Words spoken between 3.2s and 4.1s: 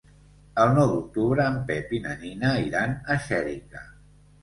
Xèrica.